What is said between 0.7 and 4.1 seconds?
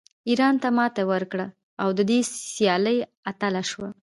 ماتې ورکړه او د دې سیالۍ اتله شوه